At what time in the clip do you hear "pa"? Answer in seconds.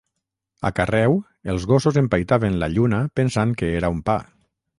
4.11-4.19